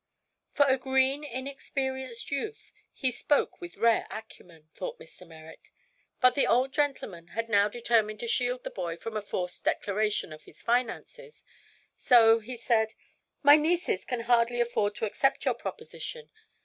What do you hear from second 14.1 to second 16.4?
hardly afford to accept your proposition.